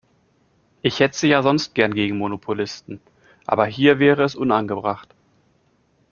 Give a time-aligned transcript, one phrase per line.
[0.81, 2.99] Ich hetze ja sonst gerne gegen Monopolisten,
[3.45, 5.13] aber hier wäre es unangebracht.